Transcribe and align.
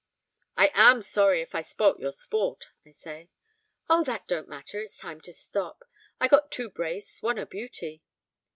'I 0.57 0.71
am 0.73 1.01
sorry 1.03 1.45
I 1.53 1.61
spoilt 1.61 1.99
your 1.99 2.11
sport!' 2.11 2.65
I 2.83 2.89
say. 2.89 3.29
'Oh, 3.87 4.03
that 4.05 4.27
don't 4.27 4.49
matter, 4.49 4.79
it's 4.79 4.97
time 4.97 5.21
to 5.21 5.31
stop. 5.31 5.83
I 6.19 6.27
got 6.27 6.49
two 6.51 6.71
brace, 6.71 7.21
one 7.21 7.37
a 7.37 7.45
beauty.' 7.45 8.01